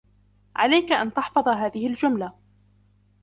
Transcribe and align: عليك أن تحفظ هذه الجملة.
عليك 0.55 0.91
أن 0.91 1.13
تحفظ 1.13 1.47
هذه 1.49 1.87
الجملة. 1.87 2.33